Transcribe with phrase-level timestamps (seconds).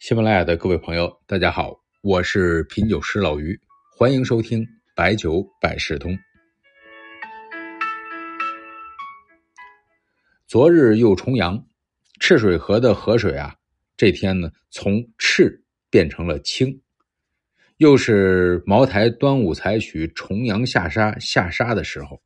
[0.00, 3.60] 喜马拉雅的各位朋友，大家好，我是品酒师老于，
[3.94, 6.18] 欢迎收听白酒百事通。
[10.46, 11.66] 昨日又重阳，
[12.18, 13.54] 赤水河的河水啊，
[13.94, 16.80] 这天呢从赤变成了清，
[17.76, 22.22] 又是茅台端午采取重阳下沙下沙的时候。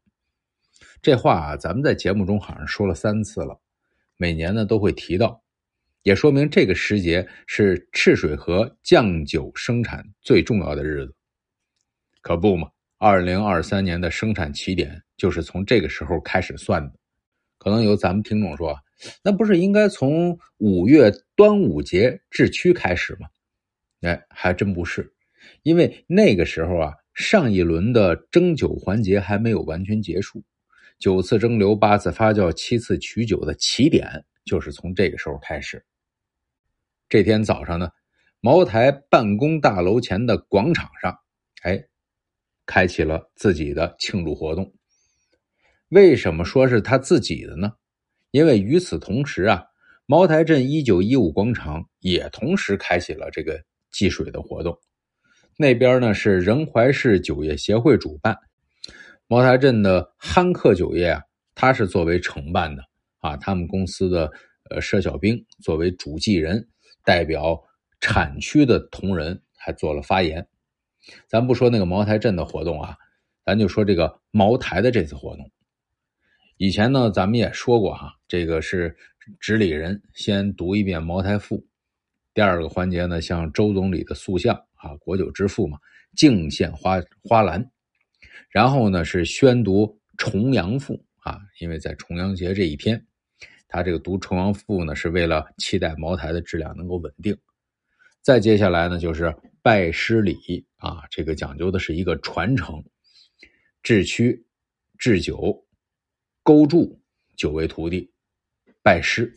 [1.03, 3.61] 这话啊，咱们在节目中好像说了三次了，
[4.17, 5.43] 每年呢都会提到。
[6.04, 11.14] 也说明这个时节是赤水河酱酒生产最重要的日子，
[12.21, 12.68] 可不嘛？
[12.99, 16.93] 二零二三年的生产起点就是从这个时候开始算的。
[17.57, 18.76] 可能有咱们听众说，
[19.22, 23.26] 那不是应该从五月端午节制曲开始吗？
[24.03, 25.11] 哎，还真不是，
[25.62, 30.45] 因为那个时候啊，上一轮的蒸酒环节还没有完全结束，
[30.98, 34.06] 九次蒸馏、八次发酵、七次取酒的起点
[34.45, 35.83] 就是从这个时候开始。
[37.15, 37.91] 这天早上呢，
[38.41, 41.17] 茅台办公大楼前的广场上，
[41.62, 41.81] 哎，
[42.67, 44.75] 开启了自己的庆祝活动。
[45.91, 47.71] 为什么说是他自己的呢？
[48.33, 49.62] 因为与此同时啊，
[50.06, 53.62] 茅台镇一九一五广场也同时开启了这个
[53.93, 54.77] 祭水的活动。
[55.56, 58.37] 那边呢是仁怀市酒业协会主办，
[59.28, 61.23] 茅台镇的憨客酒业啊，
[61.55, 62.83] 他是作为承办的
[63.21, 64.28] 啊，他们公司的
[64.69, 66.69] 呃佘小兵作为主祭人。
[67.05, 67.62] 代表
[68.00, 70.47] 产区的同仁还做了发言。
[71.28, 72.97] 咱不说那个茅台镇的活动啊，
[73.44, 75.50] 咱就说这个茅台的这次活动。
[76.56, 78.97] 以前呢，咱们也说过哈，这个是
[79.38, 81.58] 执礼人先读一遍《茅台赋》，
[82.32, 85.78] 第二个环节呢，向周总理的塑像啊，国酒之父嘛，
[86.16, 87.70] 敬献花花篮，
[88.48, 89.84] 然后呢是宣读
[90.16, 90.94] 《重阳赋》
[91.28, 93.05] 啊，因为在重阳节这一天。
[93.75, 97.37] 他这个读重阳赋呢，是为了期待茅台的质量能够稳定。
[98.22, 102.81] 再接下来呢，就是拜师礼啊，这个讲究的是一个传承，
[103.82, 104.47] 制曲、
[104.97, 105.60] 制酒、
[106.44, 106.97] 勾注
[107.37, 108.09] 九位徒弟
[108.81, 109.37] 拜师。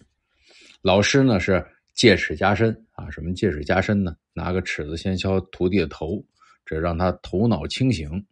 [0.83, 4.15] 老师呢是戒尺加身啊，什么戒尺加身呢？
[4.33, 6.23] 拿个尺子先敲徒弟的头，
[6.63, 8.23] 这让他头脑清醒。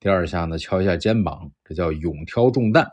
[0.00, 2.84] 第二下呢，敲一下肩膀，这叫勇挑重担。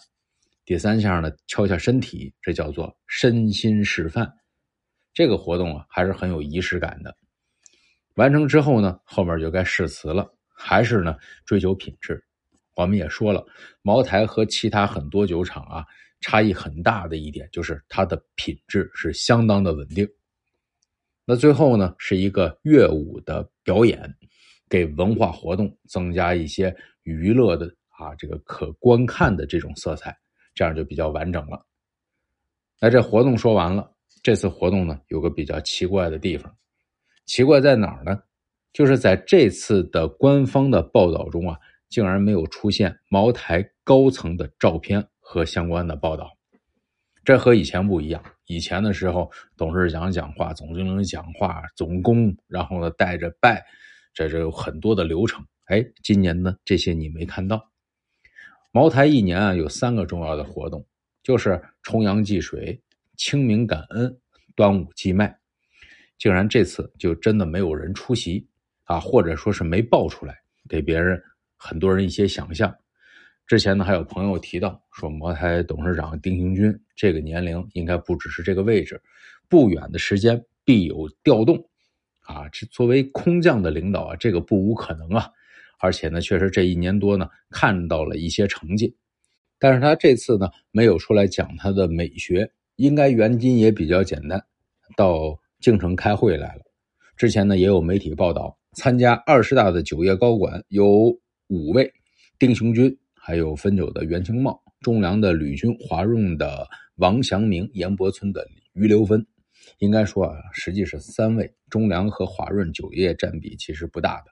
[0.71, 4.33] 第三项呢，敲下身体，这叫做身心示范。
[5.13, 7.13] 这个活动啊，还是很有仪式感的。
[8.13, 12.23] 完成之后呢，后面就该誓词了，还是呢追求品质。
[12.77, 13.45] 我们也说了，
[13.81, 15.85] 茅台和其他很多酒厂啊，
[16.21, 20.07] 差异很大的一点就是它的品质是相当的稳定。
[21.25, 24.09] 那最后呢，是一个乐舞的表演，
[24.69, 26.73] 给文化活动增加一些
[27.03, 30.17] 娱乐的啊，这个可观看的这种色彩。
[30.61, 31.65] 这样就比较完整了。
[32.79, 33.91] 那这活动说完了，
[34.21, 36.55] 这次活动呢有个比较奇怪的地方，
[37.25, 38.21] 奇怪在哪儿呢？
[38.71, 41.57] 就是在这次的官方的报道中啊，
[41.89, 46.29] 竟然没有出现茅台高层的照片和相关的报道。
[47.25, 53.65] 这和以前不一样，以前的时候董事长讲话、总经理讲话、总工，然后呢带着拜，
[54.13, 55.43] 这这有很多的流程。
[55.65, 57.70] 哎，今年呢这些你没看到。
[58.73, 60.85] 茅台一年啊有三个重要的活动，
[61.23, 62.81] 就是重阳祭水、
[63.17, 64.17] 清明感恩、
[64.55, 65.37] 端午祭麦。
[66.17, 68.47] 竟然这次就真的没有人出席
[68.85, 70.37] 啊，或者说是没报出来，
[70.69, 71.21] 给别人
[71.57, 72.73] 很多人一些想象。
[73.45, 79.01] 之前呢还有朋友提到说，茅台董事长丁行军这个年龄应该不只是这个位置，
[79.49, 81.61] 不远的时间必有调动
[82.21, 82.47] 啊。
[82.47, 85.29] 这作为空降的领导啊，这个不无可能啊。
[85.81, 88.95] 而且呢，确实这一年多呢，看到了一些成绩，
[89.59, 94.43] 但是他这次呢，没有出来讲他的美学，应该原因也比较简单，
[94.95, 96.61] 到京城开会来了。
[97.17, 100.87] 之前呢，也有媒体报道，参加二十大的酒业高管有
[101.47, 101.91] 五位：
[102.39, 109.25] 丁雄军，还有汾酒的袁清茂，中粮的吕军，华润的王祥明，盐伯村的于留芬。
[109.77, 114.31] 应该说啊，实际是三位，中粮和华润酒业占比其实不大的。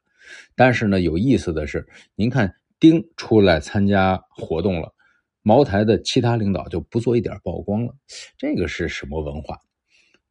[0.55, 4.93] 但是呢，有意思的是，您看丁出来参加活动了，
[5.41, 7.93] 茅台的其他领导就不做一点曝光了，
[8.37, 9.57] 这个是什么文化？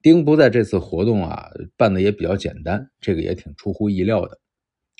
[0.00, 4.38] 丁不在这次活动啊，办的也比较简单，这个也挺出乎意料的。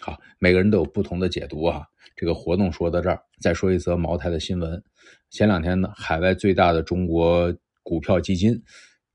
[0.01, 1.83] 好，每个人都有不同的解读啊。
[2.17, 4.83] 这个活动说到这儿，再说一则茅台的新闻。
[5.31, 8.61] 前两天呢，海外最大的中国股票基金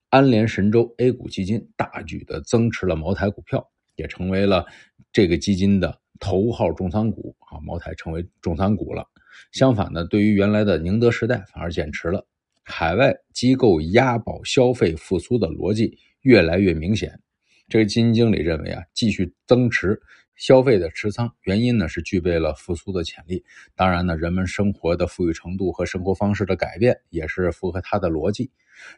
[0.09, 3.69] 安联神州 A 股基金大举的增持了茅台股票。
[3.95, 4.65] 也成为了
[5.13, 9.07] 这个基金的头号重仓股啊，茅台成为重仓股了。
[9.51, 12.27] 相反呢，对于原来的宁德时代反而减持了。
[12.63, 17.19] 海外机构押宝消费复苏的逻辑越来越明显，
[17.67, 20.01] 这个基金经理认为啊，继续增持
[20.35, 23.43] 消费的持仓，原因呢是具备了复苏的潜力。
[23.75, 28.49] 当然呢，人们生活的富裕程度和生活方式的改变也是符合他的逻辑。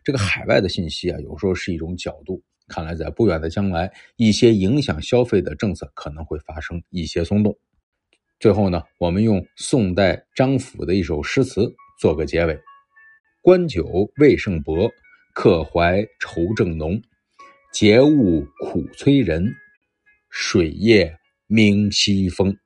[0.03, 2.41] 这个海外的信息啊，有时候是一种角度。
[2.67, 7.55] 看来在不远的将来，一些影响消费的政策可能会发生一些松动。
[8.39, 12.59] 最后呢，我们用宋代张辅的一首诗词做个结尾：
[13.41, 14.91] 观酒未胜薄，
[15.33, 17.01] 客怀愁正浓。
[17.71, 19.53] 节物苦催人，
[20.29, 21.17] 水夜
[21.47, 22.57] 明西风。